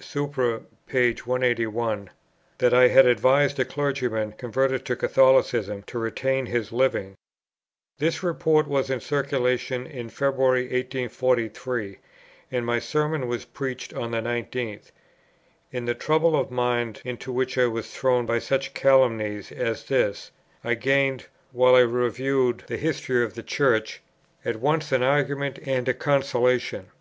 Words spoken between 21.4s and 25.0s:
while I reviewed the history of the Church, at once